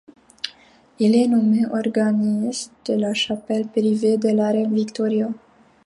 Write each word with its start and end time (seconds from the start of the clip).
Il 0.97 1.13
est 1.15 1.27
nommé 1.27 1.63
organiste 1.67 2.73
de 2.85 2.93
la 2.95 3.13
chapelle 3.13 3.67
privée 3.67 4.17
de 4.17 4.29
la 4.29 4.47
reine 4.47 4.73
Victoria. 4.73 5.29